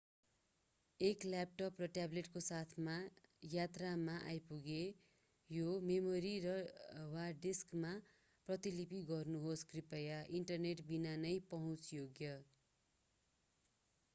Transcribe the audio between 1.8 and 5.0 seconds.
वा ट्याब्लेटको साथ यात्रामा आइपुग्छ